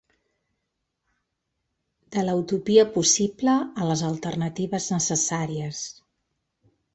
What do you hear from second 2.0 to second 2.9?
De la utopia